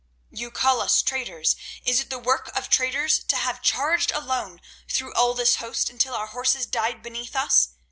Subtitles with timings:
[0.31, 1.55] You call us traitors.
[1.85, 6.15] Is it the work of traitors to have charged alone through all this host until
[6.15, 7.67] our horses died beneath us?"